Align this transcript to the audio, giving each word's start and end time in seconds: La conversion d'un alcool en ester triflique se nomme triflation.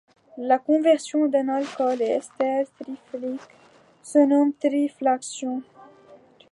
La 0.39 0.57
conversion 0.57 1.27
d'un 1.27 1.47
alcool 1.47 2.01
en 2.01 2.05
ester 2.05 2.65
triflique 2.79 3.51
se 4.01 4.17
nomme 4.25 4.51
triflation. 4.55 5.61